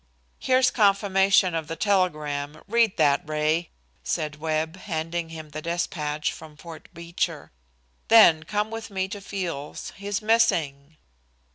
[0.39, 2.63] "Here's confirmation of the telegram.
[2.67, 3.69] Read that, Ray,"
[4.03, 7.51] said Webb, handing him the despatch from Fort Beecher.
[8.07, 9.93] "Then come with me to Field's.
[9.97, 10.97] He's missing."